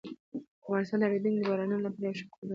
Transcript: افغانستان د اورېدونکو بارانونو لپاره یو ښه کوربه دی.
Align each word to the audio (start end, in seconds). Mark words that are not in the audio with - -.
افغانستان 0.65 0.99
د 0.99 1.03
اورېدونکو 1.05 1.47
بارانونو 1.49 1.83
لپاره 1.87 2.05
یو 2.07 2.17
ښه 2.17 2.25
کوربه 2.33 2.47
دی. 2.47 2.49